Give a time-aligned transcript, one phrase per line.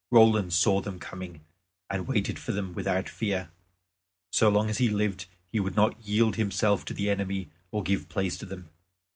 [0.09, 1.41] Roland saw them coming,
[1.87, 3.51] and waited for them without fear.
[4.31, 8.09] So long as he lived he would not yield himself to the enemy or give
[8.09, 8.71] place to them.